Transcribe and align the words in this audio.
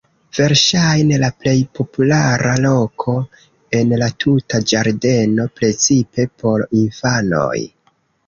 Verŝajne 0.35 1.17
la 1.23 1.27
plej 1.41 1.51
populara 1.79 2.53
loko 2.63 3.13
en 3.81 3.93
la 4.03 4.09
tuta 4.25 4.61
ĝardeno, 4.71 5.47
precipe 5.61 6.27
por 6.45 6.65
infanoj. 6.81 7.57